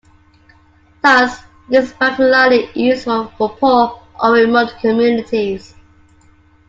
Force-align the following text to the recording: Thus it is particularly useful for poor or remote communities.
Thus 1.03 1.41
it 1.69 1.75
is 1.77 1.91
particularly 1.93 2.71
useful 2.73 3.31
for 3.37 3.49
poor 3.57 4.01
or 4.19 4.31
remote 4.31 4.73
communities. 4.81 5.75